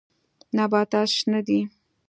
نباتات 0.57 1.09
شنه 1.17 1.39
دي. 1.47 1.59